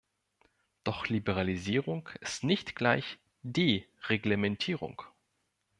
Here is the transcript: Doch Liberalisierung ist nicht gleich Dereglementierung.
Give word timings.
Doch 0.83 1.09
Liberalisierung 1.09 2.09
ist 2.21 2.43
nicht 2.43 2.75
gleich 2.75 3.19
Dereglementierung. 3.43 5.03